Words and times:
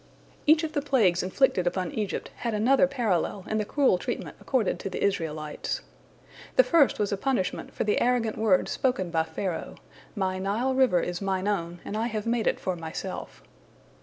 Each, 0.47 0.63
of 0.63 0.73
the 0.73 0.81
plagues 0.81 1.21
inflicted 1.21 1.67
upon 1.67 1.91
Egypt 1.91 2.31
had 2.37 2.55
another 2.55 2.87
parallel 2.87 3.45
in 3.47 3.59
the 3.59 3.63
cruel 3.65 3.99
treatment 3.99 4.35
accorded 4.41 4.79
to 4.79 4.89
the 4.89 5.03
Israelites. 5.03 5.81
The 6.55 6.63
first 6.63 6.97
was 6.97 7.11
a 7.11 7.17
punishment 7.17 7.71
for 7.71 7.83
the 7.83 8.01
arrogant 8.01 8.35
words 8.35 8.71
spoken 8.71 9.11
by 9.11 9.21
Pharaoh, 9.21 9.75
"My 10.15 10.39
Nile 10.39 10.73
river 10.73 11.01
is 11.01 11.21
mine 11.21 11.47
own, 11.47 11.81
and 11.85 11.95
I 11.95 12.07
have 12.07 12.25
made 12.25 12.47
it 12.47 12.59
for 12.59 12.75
myself." 12.75 13.43